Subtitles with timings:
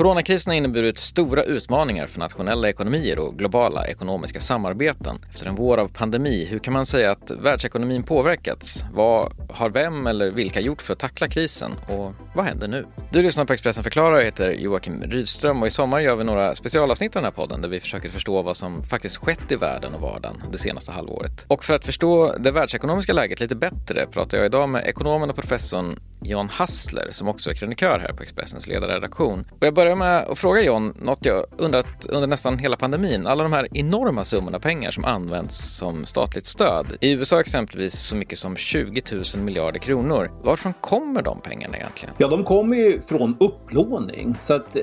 [0.00, 5.16] Coronakrisen har inneburit stora utmaningar för nationella ekonomier och globala ekonomiska samarbeten.
[5.30, 8.84] Efter en vår av pandemi, hur kan man säga att världsekonomin påverkats?
[8.92, 11.72] Vad har vem eller vilka gjort för att tackla krisen?
[11.88, 12.86] Och vad händer nu?
[13.10, 16.54] Du lyssnar på Expressen förklarar, jag heter Joakim Rydström och i sommar gör vi några
[16.54, 19.94] specialavsnitt av den här podden där vi försöker förstå vad som faktiskt skett i världen
[19.94, 21.44] och vardagen det senaste halvåret.
[21.48, 25.36] Och för att förstå det världsekonomiska läget lite bättre pratar jag idag med ekonomen och
[25.36, 29.46] professorn John Hassler som också är krönikör här på Expressens ledarredaktion.
[29.50, 33.26] Och jag börjar med att fråga John något jag undrat under nästan hela pandemin.
[33.26, 36.86] Alla de här enorma summorna pengar som används som statligt stöd.
[37.00, 40.30] I USA exempelvis så mycket som 20 000 miljarder kronor.
[40.42, 42.14] Varifrån kommer de pengarna egentligen?
[42.18, 44.36] Ja, de kommer ju från upplåning.
[44.40, 44.82] Så att eh,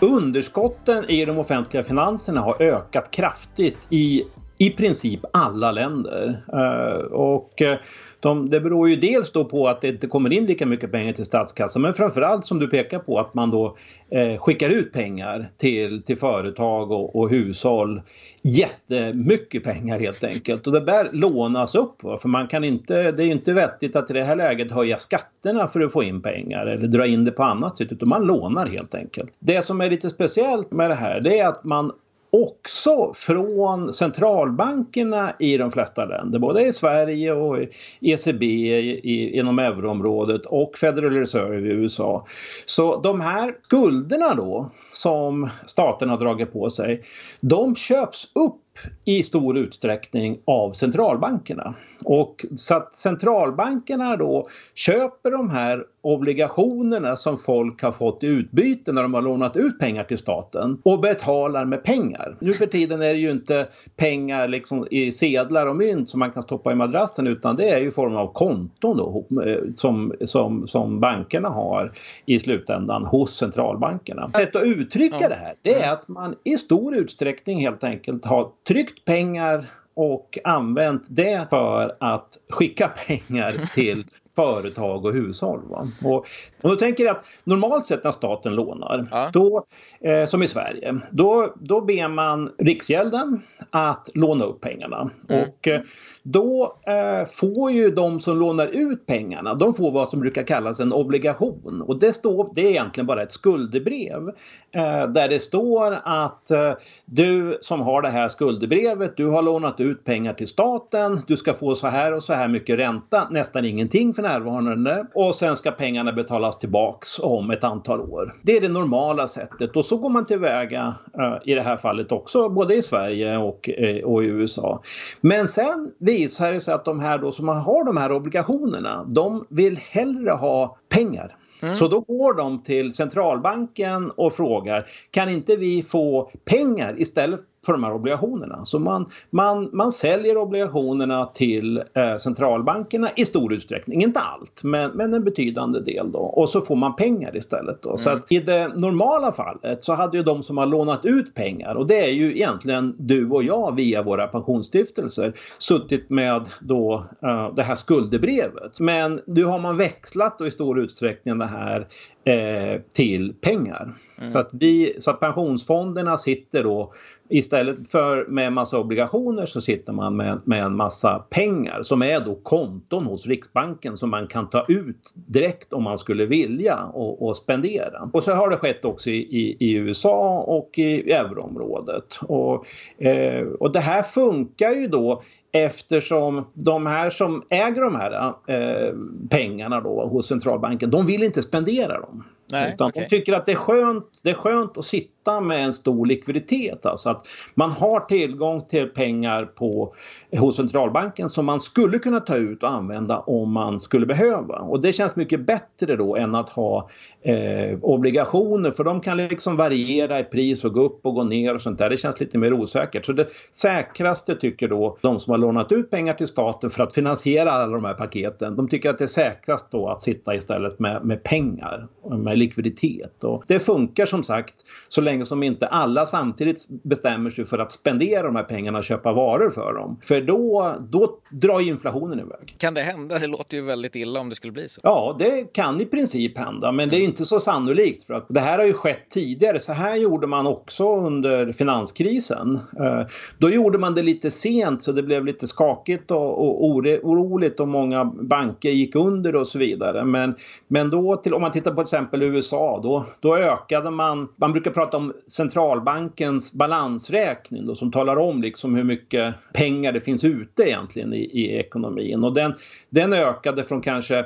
[0.00, 4.24] underskotten i de offentliga finanserna har ökat kraftigt i
[4.60, 6.42] i princip alla länder.
[6.52, 7.78] Eh, och eh,
[8.20, 11.12] de, det beror ju dels då på att det inte kommer in lika mycket pengar
[11.12, 13.76] till statskassan men framförallt som du pekar på att man då
[14.10, 18.02] eh, skickar ut pengar till, till företag och, och hushåll.
[18.42, 22.02] Jättemycket pengar helt enkelt och det där lånas upp.
[22.02, 22.18] Va?
[22.18, 24.98] För man kan inte, det är ju inte vettigt att i det här läget höja
[24.98, 28.26] skatterna för att få in pengar eller dra in det på annat sätt utan man
[28.26, 29.32] lånar helt enkelt.
[29.38, 31.92] Det som är lite speciellt med det här det är att man
[32.30, 37.58] också från centralbankerna i de flesta länder, både i Sverige och
[38.00, 42.26] ECB i, inom euroområdet och Federal Reserve i USA.
[42.66, 47.02] Så de här skulderna då som staten har dragit på sig,
[47.40, 48.59] de köps upp
[49.04, 51.74] i stor utsträckning av centralbankerna.
[52.04, 58.92] Och så att centralbankerna då köper de här obligationerna som folk har fått i utbyte
[58.92, 62.36] när de har lånat ut pengar till staten och betalar med pengar.
[62.40, 66.30] Nu för tiden är det ju inte pengar liksom i sedlar och mynt som man
[66.30, 70.68] kan stoppa i madrassen utan det är ju form av konton då, eh, som, som,
[70.68, 71.92] som bankerna har
[72.26, 74.30] i slutändan hos centralbankerna.
[74.34, 78.48] Sätt att uttrycka det här det är att man i stor utsträckning helt enkelt har
[78.68, 84.04] tryckt pengar och använt det för att skicka pengar till
[84.36, 85.60] företag och hushåll.
[85.68, 85.88] Va?
[86.04, 86.26] Och,
[86.62, 89.30] och då tänker att normalt sett när staten lånar, ja.
[89.32, 89.64] då,
[90.00, 95.10] eh, som i Sverige, då, då ber man Riksgälden att låna upp pengarna.
[95.28, 95.42] Mm.
[95.42, 95.80] Och eh,
[96.22, 100.80] då eh, får ju de som lånar ut pengarna, de får vad som brukar kallas
[100.80, 101.84] en obligation.
[101.86, 104.28] Och det, står, det är egentligen bara ett skuldebrev
[104.72, 106.72] eh, där det står att eh,
[107.04, 111.54] du som har det här skuldebrevet, du har lånat ut pengar till staten, du ska
[111.54, 115.70] få så här och så här mycket ränta, nästan ingenting för närvarande och sen ska
[115.70, 118.34] pengarna betalas tillbaks om ett antal år.
[118.42, 122.12] Det är det normala sättet och så går man tillväga eh, i det här fallet
[122.12, 124.82] också både i Sverige och, eh, och i USA.
[125.20, 129.46] Men sen visar det sig att de här då som har de här obligationerna, de
[129.48, 131.36] vill hellre ha pengar.
[131.62, 131.74] Mm.
[131.74, 137.72] Så då går de till centralbanken och frågar kan inte vi få pengar istället för
[137.72, 138.64] de här obligationerna.
[138.64, 144.90] Så man, man, man säljer obligationerna till eh, centralbankerna i stor utsträckning, inte allt, men,
[144.90, 146.18] men en betydande del då.
[146.18, 147.88] Och så får man pengar istället då.
[147.88, 147.98] Mm.
[147.98, 151.74] Så att i det normala fallet så hade ju de som har lånat ut pengar,
[151.74, 157.54] och det är ju egentligen du och jag via våra pensionsstiftelser, suttit med då uh,
[157.54, 158.80] det här skuldebrevet.
[158.80, 161.86] Men nu har man växlat då i stor utsträckning det här
[162.24, 163.94] eh, till pengar.
[164.18, 164.30] Mm.
[164.30, 166.92] Så, att vi, så att pensionsfonderna sitter då
[167.30, 172.20] Istället för med massa obligationer så sitter man med, med en massa pengar som är
[172.20, 177.26] då konton hos Riksbanken som man kan ta ut direkt om man skulle vilja och,
[177.26, 178.10] och spendera.
[178.12, 182.18] Och så har det skett också i, i, i USA och i euroområdet.
[182.22, 182.66] Och,
[183.04, 188.94] eh, och det här funkar ju då Eftersom de här som äger de här eh,
[189.30, 192.24] pengarna då hos centralbanken, de vill inte spendera dem.
[192.52, 193.02] Nej, utan okay.
[193.02, 196.86] de tycker att det är, skönt, det är skönt att sitta med en stor likviditet.
[196.86, 199.94] Alltså att man har tillgång till pengar på,
[200.38, 204.58] hos centralbanken som man skulle kunna ta ut och använda om man skulle behöva.
[204.58, 206.88] Och det känns mycket bättre då än att ha
[207.22, 211.54] eh, obligationer för de kan liksom variera i pris och gå upp och gå ner
[211.54, 211.90] och sånt där.
[211.90, 213.06] Det känns lite mer osäkert.
[213.06, 216.94] Så det säkraste tycker då de som har lånat ut pengar till staten för att
[216.94, 218.56] finansiera alla de här paketen.
[218.56, 223.24] De tycker att det är säkrast då att sitta istället med, med pengar, med likviditet.
[223.24, 224.54] Och det funkar som sagt
[224.88, 228.78] så länge länge som inte alla samtidigt bestämmer sig för att spendera de här pengarna
[228.78, 229.98] och köpa varor för dem.
[230.02, 232.54] För då, då drar inflationen iväg.
[232.58, 233.18] Kan det hända?
[233.18, 234.80] Det låter ju väldigt illa om det skulle bli så.
[234.84, 238.40] Ja, det kan i princip hända, men det är inte så sannolikt för att det
[238.40, 239.60] här har ju skett tidigare.
[239.60, 242.58] Så här gjorde man också under finanskrisen.
[242.78, 243.06] Eh,
[243.38, 247.68] då gjorde man det lite sent så det blev lite skakigt och, och oroligt och
[247.68, 250.04] många banker gick under och så vidare.
[250.04, 250.34] Men,
[250.68, 254.52] men då till, om man tittar på till exempel USA då, då ökade man, man
[254.52, 260.24] brukar prata om centralbankens balansräkning då, som talar om liksom hur mycket pengar det finns
[260.24, 262.54] ute egentligen i, i ekonomin och den,
[262.90, 264.24] den ökade från kanske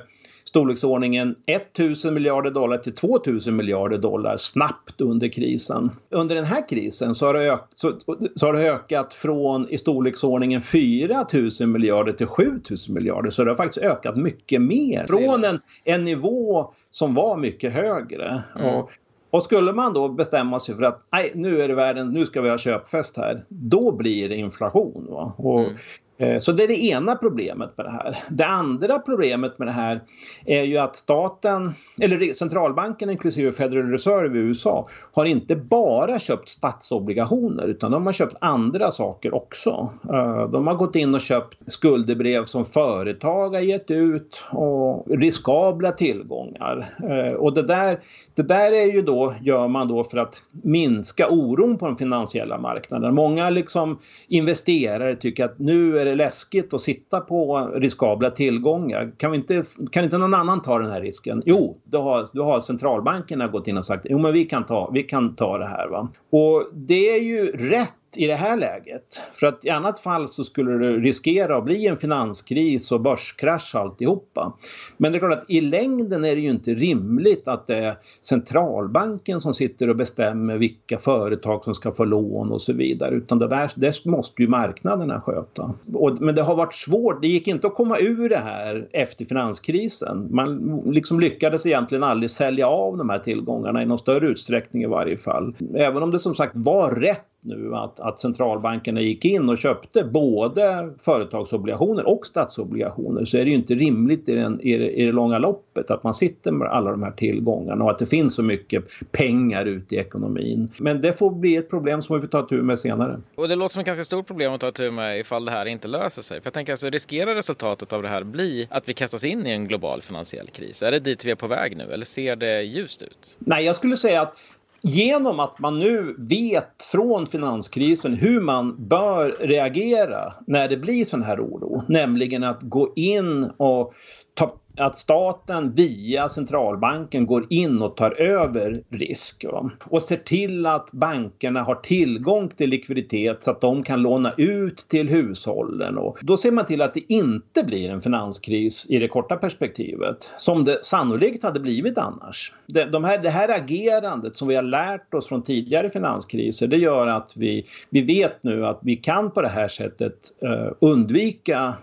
[0.54, 5.90] storleksordningen 1000 miljarder dollar till 2000 miljarder dollar snabbt under krisen.
[6.10, 7.92] Under den här krisen så har det, ökat, så,
[8.34, 13.30] så har det ökat från i storleksordningen 4000 miljarder till 7000 miljarder.
[13.30, 15.06] Så det har faktiskt ökat mycket mer.
[15.06, 18.42] Från en, en nivå som var mycket högre.
[18.58, 18.74] Mm.
[18.74, 18.90] Och,
[19.34, 22.40] och skulle man då bestämma sig för att nej, nu är det världen, nu ska
[22.40, 23.44] vi ha köpfest här.
[23.48, 25.06] Då blir det inflation.
[25.10, 25.34] Va?
[25.36, 25.74] Och, mm.
[26.18, 28.18] Eh, så det är det ena problemet med det här.
[28.30, 30.02] Det andra problemet med det här
[30.46, 36.48] är ju att staten, eller centralbanken inklusive Federal Reserve i USA, har inte bara köpt
[36.48, 39.90] statsobligationer utan de har köpt andra saker också.
[40.12, 45.92] Eh, de har gått in och köpt skuldebrev som företag har gett ut och riskabla
[45.92, 46.90] tillgångar.
[47.02, 48.00] Eh, och det där,
[48.34, 52.58] det där är ju då, gör man då för att minska oron på den finansiella
[52.58, 53.14] marknaden.
[53.14, 59.12] Många liksom investerare tycker att nu är det läskigt att sitta på riskabla tillgångar.
[59.16, 61.42] Kan, vi inte, kan inte någon annan ta den här risken?
[61.46, 64.90] Jo, då har, då har centralbankerna gått in och sagt jo men vi kan ta,
[64.94, 65.88] vi kan ta det här.
[65.88, 66.08] Va?
[66.30, 69.20] Och det är ju rätt i det här läget.
[69.32, 73.74] För att i annat fall så skulle det riskera att bli en finanskris och börskrasch
[73.74, 74.52] alltihopa.
[74.96, 77.96] Men det är klart att i längden är det ju inte rimligt att det är
[78.20, 83.14] centralbanken som sitter och bestämmer vilka företag som ska få lån och så vidare.
[83.14, 85.74] Utan det där det måste ju marknaderna sköta.
[85.94, 87.22] Och, men det har varit svårt.
[87.22, 90.28] Det gick inte att komma ur det här efter finanskrisen.
[90.30, 94.86] Man liksom lyckades egentligen aldrig sälja av de här tillgångarna i någon större utsträckning i
[94.86, 95.54] varje fall.
[95.74, 100.04] Även om det som sagt var rätt nu att, att centralbankerna gick in och köpte
[100.04, 105.06] både företagsobligationer och statsobligationer så är det ju inte rimligt i, den, i, det, i
[105.06, 108.34] det långa loppet att man sitter med alla de här tillgångarna och att det finns
[108.34, 110.68] så mycket pengar ute i ekonomin.
[110.78, 113.20] Men det får bli ett problem som vi får ta tur med senare.
[113.34, 115.66] Och det låter som ett ganska stort problem att ta tur med ifall det här
[115.66, 116.40] inte löser sig.
[116.40, 119.50] För jag tänker alltså riskerar resultatet av det här bli att vi kastas in i
[119.50, 120.82] en global finansiell kris?
[120.82, 123.36] Är det dit vi är på väg nu eller ser det ljust ut?
[123.38, 124.36] Nej, jag skulle säga att
[124.84, 131.22] genom att man nu vet från finanskrisen hur man bör reagera när det blir sån
[131.22, 133.94] här oro, nämligen att gå in och
[134.34, 139.44] ta att staten via centralbanken går in och tar över risk
[139.84, 144.88] och ser till att bankerna har tillgång till likviditet så att de kan låna ut
[144.88, 145.98] till hushållen.
[145.98, 150.30] Och då ser man till att det inte blir en finanskris i det korta perspektivet
[150.38, 152.52] som det sannolikt hade blivit annars.
[152.66, 156.76] Det, de här, det här agerandet som vi har lärt oss från tidigare finanskriser det
[156.76, 161.74] gör att vi, vi vet nu att vi kan på det här sättet eh, undvika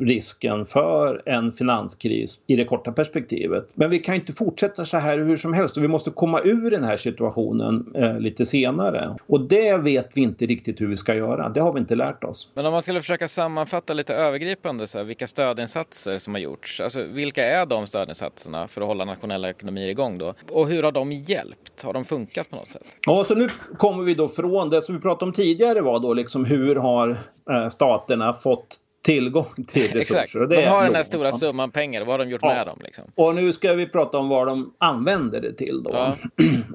[0.00, 3.68] risken för en finanskris i det korta perspektivet.
[3.74, 6.70] Men vi kan inte fortsätta så här hur som helst och vi måste komma ur
[6.70, 9.16] den här situationen eh, lite senare.
[9.26, 11.48] Och det vet vi inte riktigt hur vi ska göra.
[11.48, 12.52] Det har vi inte lärt oss.
[12.54, 16.80] Men om man skulle försöka sammanfatta lite övergripande så här, vilka stödinsatser som har gjorts.
[16.80, 20.34] Alltså vilka är de stödinsatserna för att hålla nationella ekonomier igång då?
[20.50, 21.82] Och hur har de hjälpt?
[21.82, 22.96] Har de funkat på något sätt?
[23.06, 26.14] Ja, så nu kommer vi då från det som vi pratade om tidigare var då
[26.14, 27.10] liksom hur har
[27.50, 29.98] eh, staterna fått tillgång till resurser.
[29.98, 30.34] Exakt.
[30.34, 32.48] Och det de har den här stora summan pengar, vad har de gjort ja.
[32.48, 32.78] med dem?
[32.84, 33.04] Liksom?
[33.14, 35.90] Och nu ska vi prata om vad de använder det till då.
[35.92, 36.16] Ja.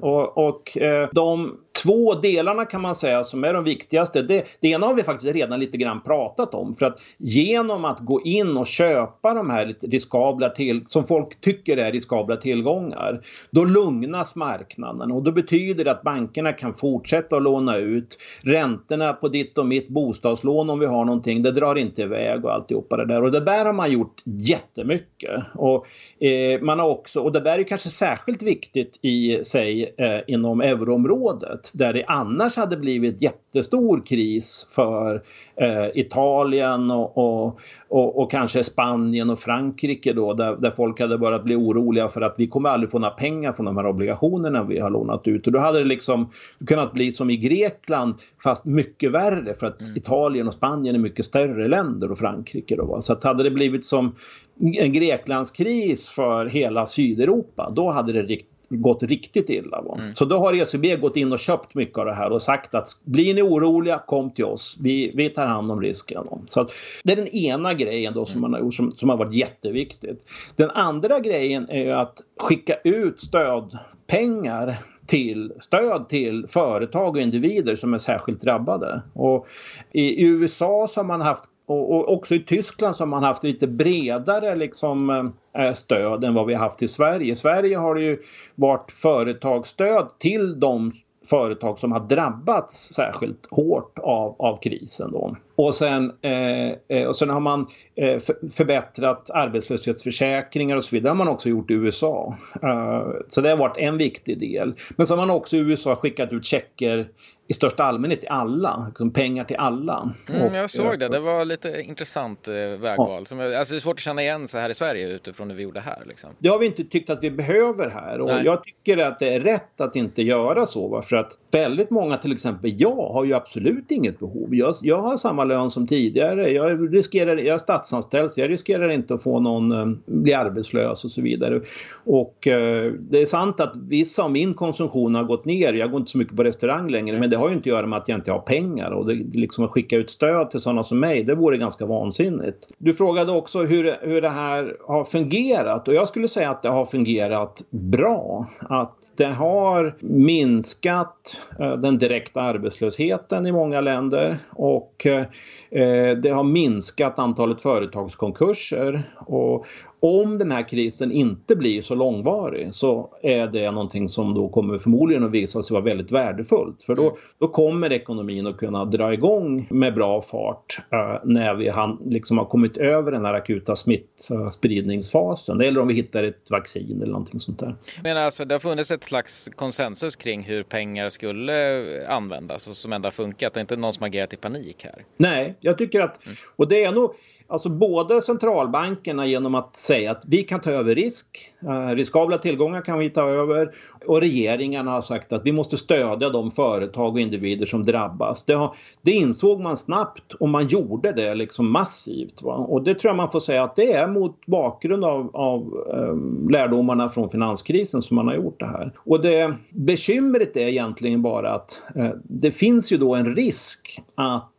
[0.00, 4.22] och, och eh, de två delarna kan man säga som är de viktigaste.
[4.22, 6.74] Det, det ena har vi faktiskt redan lite grann pratat om.
[6.74, 11.76] För att genom att gå in och köpa de här riskabla till, som folk tycker
[11.76, 13.20] är riskabla tillgångar.
[13.50, 18.18] Då lugnas marknaden och då betyder det att bankerna kan fortsätta att låna ut.
[18.42, 22.54] Räntorna på ditt och mitt bostadslån om vi har någonting, det drar inte iväg och
[22.54, 23.22] alltihopa det där.
[23.24, 25.42] Och det där har man gjort jättemycket.
[25.54, 25.86] Och,
[26.24, 30.60] eh, man har också, och det där är kanske särskilt viktigt i sig eh, inom
[30.60, 35.22] euroområdet där det annars hade blivit jättestor kris för
[35.56, 41.18] eh, Italien och, och, och, och, kanske Spanien och Frankrike då där, där folk hade
[41.18, 44.64] börjat bli oroliga för att vi kommer aldrig få några pengar från de här obligationerna
[44.64, 45.46] vi har lånat ut.
[45.46, 46.30] Och då hade det liksom
[46.66, 49.96] kunnat bli som i Grekland fast mycket värre för att mm.
[49.96, 52.84] Italien och Spanien är mycket större länder och Frankrike då.
[52.84, 53.00] Va?
[53.00, 54.14] Så att hade det blivit som
[54.60, 59.82] en Greklandskris för hela Sydeuropa då hade det rikt, gått riktigt illa.
[59.98, 60.14] Mm.
[60.14, 62.88] Så då har ECB gått in och köpt mycket av det här och sagt att
[63.04, 64.76] blir ni oroliga, kom till oss.
[64.80, 66.24] Vi, vi tar hand om risken.
[66.48, 66.72] Så att,
[67.04, 68.40] det är den ena grejen då som mm.
[68.40, 70.24] man har gjort som, som har varit jätteviktigt.
[70.56, 77.94] Den andra grejen är att skicka ut stödpengar till stöd till företag och individer som
[77.94, 79.02] är särskilt drabbade.
[79.12, 79.46] Och
[79.92, 83.66] I USA så har man haft och, också i Tyskland så har man haft lite
[83.66, 85.10] bredare liksom,
[85.58, 87.32] eh, stöd än vad vi har haft i Sverige.
[87.32, 88.18] I Sverige har det ju
[88.54, 90.92] varit företagsstöd till de
[91.30, 95.12] företag som har drabbats särskilt hårt av, av krisen.
[95.12, 95.36] Då.
[95.66, 98.18] Och, sen, eh, eh och sen har man eh,
[98.52, 101.06] förbättrat arbetslöshetsförsäkringar och så vidare.
[101.06, 102.36] Det har man också gjort i USA.
[102.64, 104.74] Uh, så det har varit en viktig del.
[104.96, 107.08] Men så har man också i USA skickat ut checker
[107.50, 110.14] i största allmänhet till alla, liksom pengar till alla.
[110.28, 112.96] Mm, jag såg det, det var lite intressant eh, vägval.
[112.98, 113.16] Ja.
[113.16, 113.34] Alltså
[113.74, 116.02] det är svårt att känna igen sig här i Sverige utifrån det vi gjorde här.
[116.06, 116.30] Liksom.
[116.38, 118.44] Det har vi inte tyckt att vi behöver här och Nej.
[118.44, 120.88] jag tycker att det är rätt att inte göra så.
[120.88, 121.02] Va?
[121.02, 124.54] För att väldigt många, till exempel jag, har ju absolut inget behov.
[124.54, 126.50] Jag, jag har samma lön som tidigare.
[126.50, 131.04] Jag, riskerar, jag är statsanställd så jag riskerar inte att få någon, eh, bli arbetslös
[131.04, 131.60] och så vidare.
[132.04, 135.72] Och eh, det är sant att vissa av min konsumtion har gått ner.
[135.72, 137.86] Jag går inte så mycket på restaurang längre men det har ju inte att göra
[137.86, 140.82] med att jag inte har pengar och det, liksom att skicka ut stöd till sådana
[140.82, 142.68] som mig, det vore ganska vansinnigt.
[142.78, 146.68] Du frågade också hur, hur det här har fungerat och jag skulle säga att det
[146.68, 148.46] har fungerat bra.
[148.60, 155.24] Att det har minskat eh, den direkta arbetslösheten i många länder och eh,
[155.70, 159.02] Eh, det har minskat antalet företagskonkurser.
[159.18, 159.66] Och,
[160.00, 164.78] om den här krisen inte blir så långvarig så är det någonting som då kommer
[164.78, 166.82] förmodligen att visa sig vara väldigt värdefullt.
[166.82, 167.14] För då, mm.
[167.38, 172.38] då kommer ekonomin att kunna dra igång med bra fart uh, när vi han, liksom
[172.38, 175.60] har kommit över den här akuta smittspridningsfasen.
[175.60, 177.76] Eller om vi hittar ett vaccin eller någonting sånt där.
[178.02, 182.92] Men alltså det har funnits ett slags konsensus kring hur pengar skulle användas och som
[182.92, 183.54] ändå har funkat.
[183.54, 185.04] Det är inte någon som har agerat i panik här.
[185.16, 186.36] Nej, jag tycker att, mm.
[186.56, 187.14] och det är nog
[187.50, 192.82] Alltså både centralbankerna genom att säga att vi kan ta över risk, eh, riskabla tillgångar
[192.82, 193.70] kan vi ta över
[194.06, 198.44] och regeringarna har sagt att vi måste stödja de företag och individer som drabbas.
[198.44, 202.42] Det, har, det insåg man snabbt och man gjorde det liksom massivt.
[202.42, 202.54] Va?
[202.54, 206.48] Och det tror jag man får säga att det är mot bakgrund av, av um,
[206.50, 208.92] lärdomarna från finanskrisen som man har gjort det här.
[208.98, 214.50] Och det bekymret är egentligen bara att uh, det finns ju då en risk att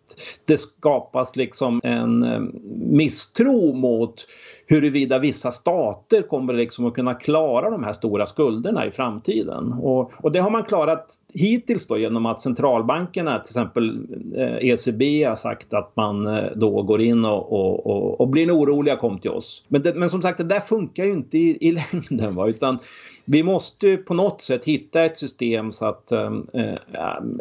[0.46, 2.42] det skapas liksom en eh,
[2.76, 4.28] misstro mot
[4.68, 9.74] huruvida vissa stater kommer liksom att kunna klara de här stora skulderna i framtiden.
[9.74, 15.24] Och, och det har man klarat hittills då genom att centralbankerna, till exempel eh, ECB
[15.24, 19.20] har sagt att man eh, då går in och, och, och, och blir oroliga kom
[19.20, 19.66] till oss.
[19.68, 22.48] Men, det, men som sagt det där funkar ju inte i, i längden va?
[22.48, 22.80] utan
[23.32, 26.76] vi måste på något sätt hitta ett system så att ehm, eh,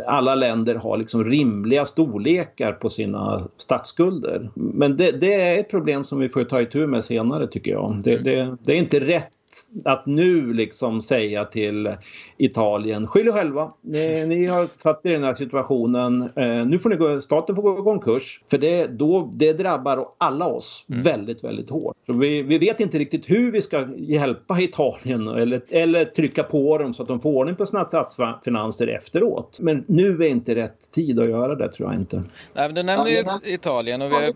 [0.07, 4.51] alla länder har liksom rimliga storlekar på sina statsskulder.
[4.55, 8.01] Men det, det, är ett problem som vi får ta itu med senare tycker jag.
[8.05, 9.31] Det, det, det är inte rätt
[9.85, 11.97] att nu liksom säga till
[12.37, 13.73] Italien, skyll er själva.
[13.81, 16.23] Ni, ni, har satt er i den här situationen.
[16.23, 18.43] Eh, nu får ni gå, staten får gå i konkurs.
[18.51, 21.03] För det, då, det drabbar alla oss mm.
[21.03, 21.97] väldigt, väldigt hårt.
[22.07, 26.79] Så vi, vi vet inte riktigt hur vi ska hjälpa Italien eller, eller trycka på
[26.79, 29.59] dem så att de får ordning på sina statsfinanser efteråt.
[29.61, 32.17] Men nu är inte rätt tid att göra det tror jag inte.
[32.55, 34.33] Nej, men du nämnde ju Italien och vi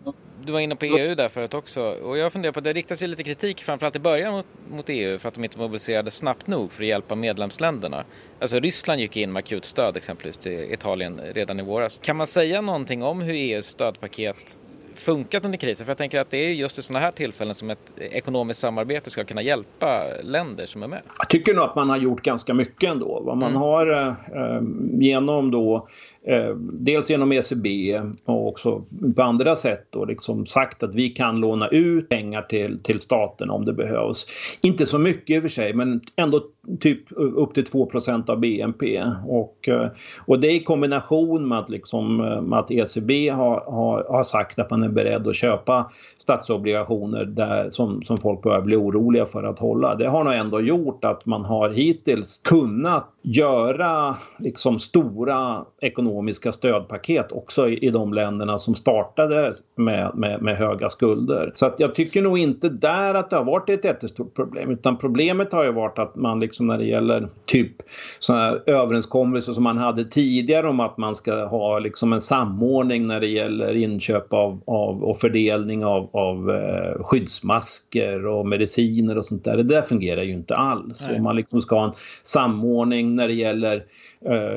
[0.46, 1.82] du var inne på EU där förut också.
[1.82, 5.18] Och jag funderar på, det riktas ju lite kritik framförallt i början mot, mot EU
[5.18, 8.04] för att de inte mobiliserade snabbt nog för att hjälpa medlemsländerna.
[8.40, 12.00] Alltså Ryssland gick in med akut stöd exempelvis till Italien redan i våras.
[12.02, 14.58] Kan man säga någonting om hur EUs stödpaket
[14.94, 15.86] funkat under krisen?
[15.86, 19.10] För jag tänker att det är just i sådana här tillfällen som ett ekonomiskt samarbete
[19.10, 21.02] ska kunna hjälpa länder som är med.
[21.18, 23.22] Jag tycker nog att man har gjort ganska mycket ändå.
[23.24, 23.62] Vad man mm.
[23.62, 24.62] har eh,
[25.00, 28.84] genom då Eh, Eh, dels genom ECB och också
[29.16, 33.50] på andra sätt då liksom sagt att vi kan låna ut pengar till, till staten
[33.50, 34.26] om det behövs.
[34.62, 36.44] Inte så mycket i och för sig men ändå
[36.80, 39.04] typ upp till 2% av BNP.
[39.26, 39.88] Och, eh,
[40.26, 44.58] och det i kombination med att, liksom, eh, med att ECB har, har, har sagt
[44.58, 45.90] att man är beredd att köpa
[46.24, 49.94] statsobligationer där, som, som folk börjar bli oroliga för att hålla.
[49.94, 57.32] Det har nog ändå gjort att man har hittills kunnat göra liksom stora ekonomiska stödpaket
[57.32, 61.52] också i, i de länderna som startade med, med, med, höga skulder.
[61.54, 64.96] Så att jag tycker nog inte där att det har varit ett jättestort problem utan
[64.96, 67.72] problemet har ju varit att man liksom när det gäller typ
[68.18, 73.06] sådana här överenskommelser som man hade tidigare om att man ska ha liksom en samordning
[73.06, 79.24] när det gäller inköp av, av och fördelning av, av eh, skyddsmasker och mediciner och
[79.24, 79.56] sånt där.
[79.56, 81.08] Det där fungerar ju inte alls.
[81.16, 81.92] Om man liksom ska ha en
[82.22, 83.84] samordning när det gäller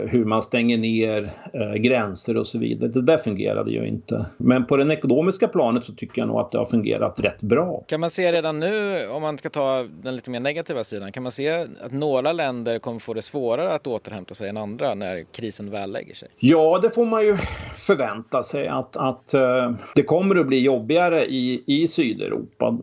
[0.10, 2.92] hur man stänger ner eh, gränser och så vidare.
[2.92, 4.26] Det där fungerade ju inte.
[4.38, 7.84] Men på det ekonomiska planet så tycker jag nog att det har fungerat rätt bra.
[7.88, 11.24] Kan man se redan nu, om man ska ta den lite mer negativa sidan, kan
[11.24, 11.50] man se
[11.86, 15.92] att några länder kommer få det svårare att återhämta sig än andra när krisen väl
[15.92, 16.28] lägger sig?
[16.40, 17.38] Ja, det får man ju
[17.78, 22.78] förvänta sig att, att uh, det kommer att bli jobbigare i, i Sydeuropa.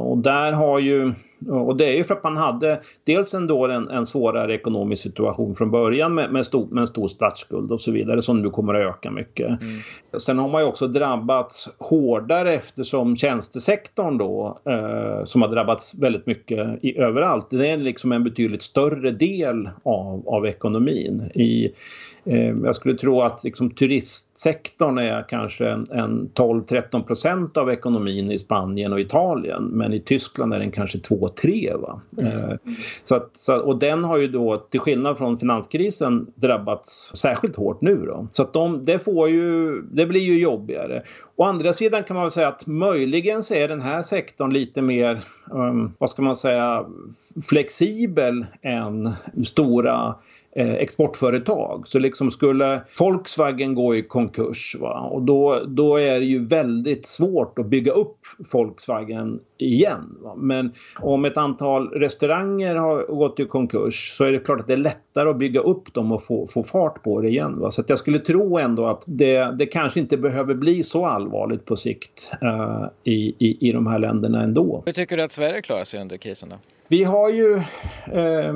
[0.00, 1.12] Och där har ju
[1.48, 5.54] och det är ju för att man hade dels ändå en, en svårare ekonomisk situation
[5.54, 8.74] från början med, med, stor, med en stor statsskuld och så vidare som nu kommer
[8.74, 9.46] att öka mycket.
[9.46, 9.78] Mm.
[10.18, 16.26] Sen har man ju också drabbats hårdare eftersom tjänstesektorn då eh, som har drabbats väldigt
[16.26, 17.46] mycket i, överallt.
[17.50, 21.30] Det är liksom en betydligt större del av, av ekonomin.
[21.34, 21.72] I,
[22.64, 28.38] jag skulle tro att liksom, turistsektorn är kanske en, en 12-13 procent av ekonomin i
[28.38, 32.00] Spanien och Italien men i Tyskland är den kanske 2-3.
[32.18, 32.32] Mm.
[32.32, 32.56] Eh,
[33.04, 37.80] så, att, så och den har ju då till skillnad från finanskrisen drabbats särskilt hårt
[37.80, 38.26] nu då.
[38.32, 41.02] Så att de, det, får ju, det blir ju jobbigare.
[41.36, 44.82] Å andra sidan kan man väl säga att möjligen så är den här sektorn lite
[44.82, 46.84] mer, um, vad ska man säga,
[47.48, 49.10] flexibel än
[49.44, 50.14] stora eh,
[50.56, 51.88] exportföretag.
[51.88, 55.00] Så liksom skulle Volkswagen gå i konkurs va?
[55.00, 58.18] och då, då är det ju väldigt svårt att bygga upp
[58.52, 60.18] Volkswagen igen.
[60.20, 60.34] Va?
[60.36, 64.72] Men om ett antal restauranger har gått i konkurs så är det klart att det
[64.72, 67.60] är lättare att bygga upp dem och få, få fart på det igen.
[67.60, 67.70] Va?
[67.70, 71.64] Så att jag skulle tro ändå att det, det kanske inte behöver bli så allvarligt
[71.64, 74.82] på sikt uh, i, i, i de här länderna ändå.
[74.86, 76.56] Hur tycker du att Sverige klarar sig under krisen då?
[76.92, 77.54] Vi har ju
[78.12, 78.54] eh,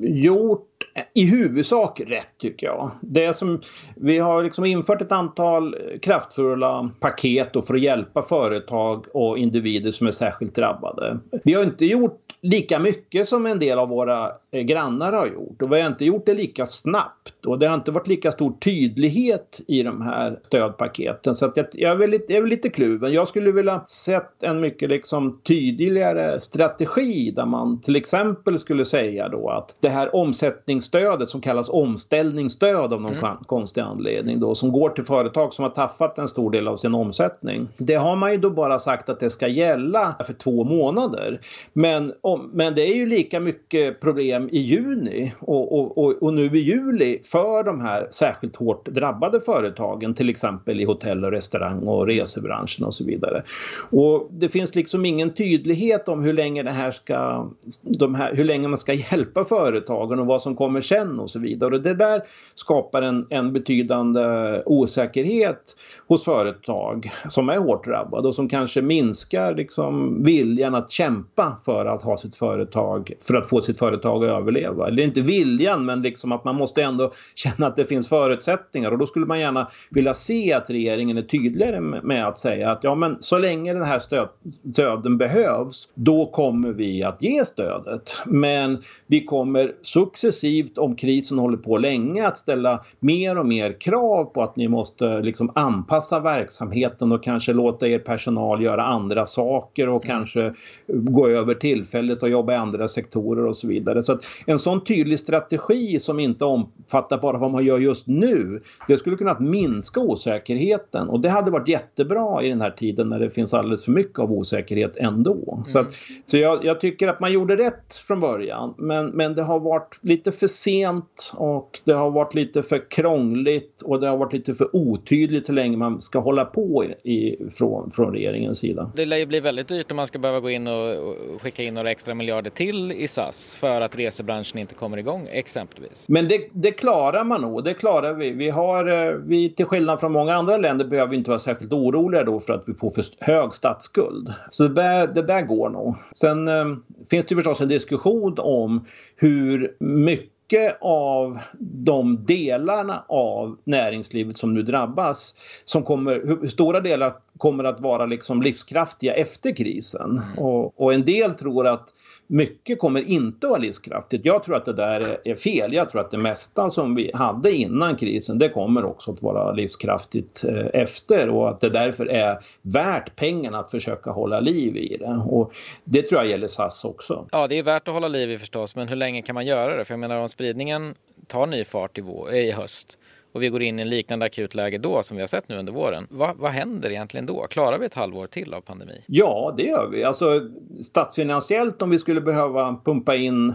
[0.00, 0.71] gjort
[1.14, 2.90] i huvudsak rätt tycker jag.
[3.00, 3.60] Det som,
[3.96, 10.06] vi har liksom infört ett antal kraftfulla paket för att hjälpa företag och individer som
[10.06, 11.18] är särskilt drabbade.
[11.44, 15.72] Vi har inte gjort lika mycket som en del av våra grannar har gjort och
[15.72, 19.60] vi har inte gjort det lika snabbt och det har inte varit lika stor tydlighet
[19.66, 23.12] i de här stödpaketen så att jag, jag, är, väl lite, jag är lite kluven.
[23.12, 29.28] Jag skulle vilja sett en mycket liksom tydligare strategi där man till exempel skulle säga
[29.28, 33.36] då att det här omsättningsstödet som kallas omställningsstöd av någon mm.
[33.46, 36.94] konstig anledning då som går till företag som har tappat en stor del av sin
[36.94, 37.68] omsättning.
[37.76, 41.40] Det har man ju då bara sagt att det ska gälla för två månader.
[41.72, 42.12] Men
[42.52, 46.58] men det är ju lika mycket problem i juni och, och, och, och, nu i
[46.58, 52.06] juli för de här särskilt hårt drabbade företagen, till exempel i hotell och restaurang och
[52.06, 53.42] resebranschen och så vidare.
[53.90, 57.48] Och det finns liksom ingen tydlighet om hur länge det här ska,
[57.84, 61.38] de här, hur länge man ska hjälpa företagen och vad som kommer sen och så
[61.38, 61.74] vidare.
[61.74, 62.22] Och det där
[62.54, 64.22] skapar en, en betydande
[64.66, 65.76] osäkerhet
[66.06, 71.86] hos företag som är hårt drabbade och som kanske minskar liksom viljan att kämpa för
[71.86, 74.88] att ha sitt företag för att få sitt företag att överleva.
[74.88, 78.98] Eller inte viljan men liksom att man måste ändå känna att det finns förutsättningar och
[78.98, 82.94] då skulle man gärna vilja se att regeringen är tydligare med att säga att ja
[82.94, 84.28] men så länge den här stöd,
[84.72, 88.16] stöden behövs då kommer vi att ge stödet.
[88.26, 94.24] Men vi kommer successivt om krisen håller på länge att ställa mer och mer krav
[94.24, 99.88] på att ni måste liksom anpassa verksamheten och kanske låta er personal göra andra saker
[99.88, 100.16] och mm.
[100.16, 100.54] kanske
[100.86, 104.02] gå över tillfälligt och jobba i andra sektorer och så vidare.
[104.02, 108.62] Så att en sån tydlig strategi som inte omfattar bara vad man gör just nu,
[108.88, 113.18] det skulle kunna minska osäkerheten och det hade varit jättebra i den här tiden när
[113.18, 115.52] det finns alldeles för mycket av osäkerhet ändå.
[115.52, 115.64] Mm.
[115.64, 115.92] Så, att,
[116.24, 119.98] så jag, jag, tycker att man gjorde rätt från början men, men det har varit
[120.00, 124.54] lite för sent och det har varit lite för krångligt och det har varit lite
[124.54, 128.92] för otydligt hur länge man ska hålla på i, i, från, från regeringens sida.
[128.96, 131.62] Det lär ju bli väldigt dyrt om man ska behöva gå in och, och skicka
[131.62, 136.08] in några extra miljarder till i SAS för att resebranschen inte kommer igång exempelvis.
[136.08, 137.64] Men det, det klarar man nog.
[137.64, 138.30] Det klarar vi.
[138.30, 141.72] Vi har, eh, vi, till skillnad från många andra länder behöver vi inte vara särskilt
[141.72, 144.34] oroliga då för att vi får för hög statsskuld.
[144.50, 145.96] Så det där, det där går nog.
[146.14, 146.64] Sen eh,
[147.10, 148.84] finns det förstås en diskussion om
[149.16, 156.80] hur mycket mycket av de delarna av näringslivet som nu drabbas, som kommer, hur stora
[156.80, 160.10] delar kommer att vara liksom livskraftiga efter krisen.
[160.18, 160.38] Mm.
[160.38, 161.88] Och, och en del tror att
[162.32, 164.24] mycket kommer inte att vara livskraftigt.
[164.24, 165.72] Jag tror att det där är fel.
[165.72, 169.52] Jag tror att det mesta som vi hade innan krisen det kommer också att vara
[169.52, 174.96] livskraftigt eh, efter och att det därför är värt pengarna att försöka hålla liv i
[174.96, 175.22] det.
[175.26, 175.52] Och
[175.84, 177.26] det tror jag gäller SAS också.
[177.32, 179.76] Ja, det är värt att hålla liv i förstås, men hur länge kan man göra
[179.76, 179.84] det?
[179.84, 180.94] För jag menar om spridningen
[181.26, 182.98] tar ny fart i, i höst
[183.32, 185.56] och vi går in i en liknande akut läge då som vi har sett nu
[185.56, 186.06] under våren.
[186.10, 187.46] Va, vad händer egentligen då?
[187.50, 189.04] Klarar vi ett halvår till av pandemi?
[189.06, 190.04] Ja, det gör vi.
[190.04, 190.40] Alltså
[190.82, 193.54] statsfinansiellt om vi skulle behöva pumpa in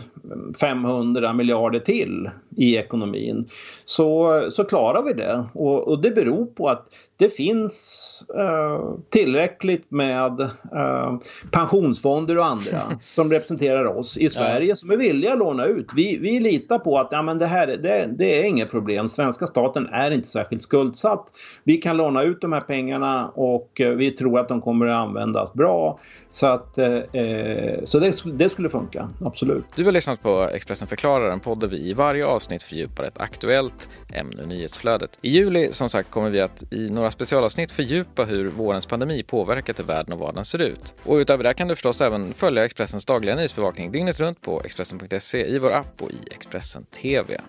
[0.62, 3.46] 500 miljarder till i ekonomin
[3.86, 5.46] så, så klarar vi det.
[5.54, 6.88] Och, och det beror på att
[7.18, 11.18] det finns eh, tillräckligt med eh,
[11.52, 12.82] pensionsfonder och andra
[13.16, 14.76] som representerar oss i Sverige ja.
[14.76, 15.88] som är villiga att låna ut.
[15.96, 19.08] Vi, vi litar på att ja, men det här det, det är inget problem.
[19.08, 21.32] Svenska staten är inte särskilt skuldsatt.
[21.64, 25.08] Vi kan låna ut de här pengarna och eh, vi tror att de kommer att
[25.08, 26.00] användas bra.
[26.30, 29.66] Så, att, eh, eh så det, det, skulle funka, absolut.
[29.76, 33.18] Du har lyssnat på Expressen förklarar, en podd där vi i varje avsnitt fördjupar ett
[33.18, 35.18] aktuellt ämne i nyhetsflödet.
[35.22, 39.80] I juli som sagt kommer vi att i några specialavsnitt fördjupa hur vårens pandemi påverkat
[39.80, 40.94] hur världen och vardagen ser ut.
[41.04, 45.48] Och utöver det kan du förstås även följa Expressens dagliga nyhetsbevakning dygnet runt på Expressen.se
[45.48, 47.42] i vår app och i Expressen TV.